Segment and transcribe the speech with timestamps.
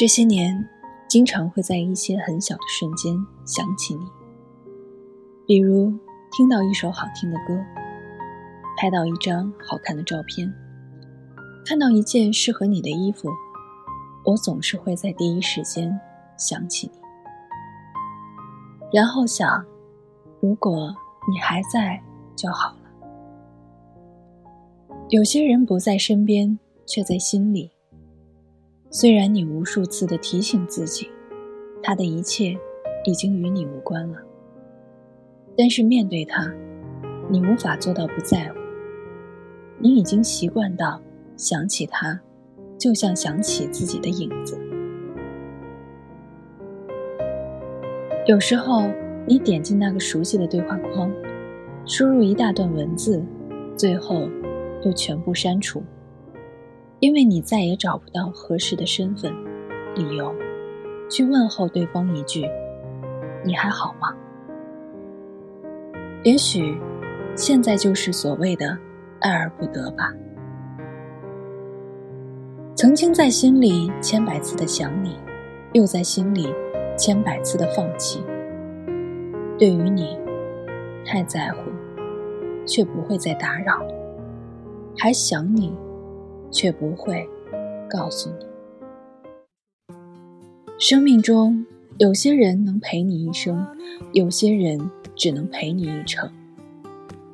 [0.00, 0.66] 这些年，
[1.06, 4.00] 经常会在一些很小的瞬间想起你，
[5.46, 5.92] 比如
[6.32, 7.62] 听到一首好听的歌，
[8.78, 10.50] 拍到一张好看的照片，
[11.66, 13.28] 看到一件适合你的衣服，
[14.24, 16.00] 我总是会在第一时间
[16.38, 16.98] 想起你，
[18.98, 19.62] 然后想，
[20.40, 20.96] 如果
[21.30, 22.02] 你还在
[22.34, 22.80] 就好了。
[25.10, 27.70] 有些人不在身边，却在心里。
[28.92, 31.08] 虽然你无数次的提醒自己，
[31.80, 32.58] 他的一切
[33.04, 34.18] 已经与你无关了，
[35.56, 36.52] 但是面对他，
[37.28, 38.58] 你无法做到不在乎。
[39.78, 41.00] 你已经习惯到
[41.36, 42.20] 想起他，
[42.76, 44.58] 就像想起自己的影子。
[48.26, 48.90] 有时候，
[49.24, 51.08] 你点进那个熟悉的对话框，
[51.86, 53.24] 输入一大段文字，
[53.76, 54.28] 最后。
[54.82, 55.82] 又全部删除，
[57.00, 59.34] 因为你再也找不到合适的身份、
[59.94, 60.34] 理由，
[61.10, 62.46] 去问候对方一句
[63.42, 64.14] ：“你还好吗？”
[66.22, 66.78] 也许，
[67.34, 68.76] 现在就是所谓的
[69.20, 70.12] 爱而不得吧。
[72.74, 75.16] 曾经在心里千百次的想你，
[75.72, 76.52] 又在心里
[76.98, 78.22] 千百次的放弃。
[79.58, 80.18] 对于你，
[81.04, 81.70] 太在乎，
[82.66, 83.80] 却不会再打扰。
[84.98, 85.74] 还想你，
[86.50, 87.28] 却不会
[87.88, 89.94] 告诉你。
[90.78, 91.66] 生命中
[91.98, 93.66] 有些人能陪你一生，
[94.12, 96.30] 有些人只能陪你一程。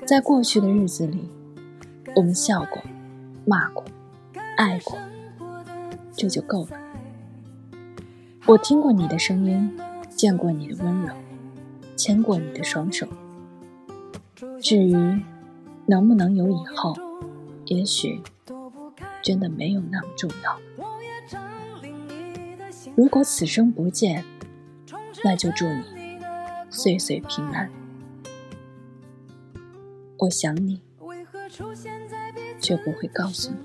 [0.04, 1.28] 在过去的日子里，
[2.14, 2.82] 我们笑过、
[3.44, 3.84] 骂过、
[4.56, 4.98] 爱过，
[6.16, 6.78] 这就够了。
[8.46, 9.76] 我听过你的声音，
[10.10, 11.12] 见过你的温柔，
[11.96, 13.06] 牵过你的双手。
[14.60, 14.92] 至于
[15.86, 16.94] 能不能有以后？
[17.66, 18.20] 也许
[19.26, 20.56] 真的没有那么重要。
[22.94, 24.24] 如果此生不见，
[25.24, 25.82] 那就祝你
[26.70, 27.68] 岁岁平安。
[30.18, 30.80] 我想你，
[32.60, 33.56] 却不会告诉你，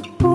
[0.00, 0.29] Boop, boop.